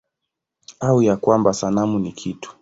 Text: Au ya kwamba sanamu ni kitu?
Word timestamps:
Au 0.79 1.01
ya 1.01 1.17
kwamba 1.17 1.53
sanamu 1.53 1.99
ni 1.99 2.11
kitu? 2.11 2.55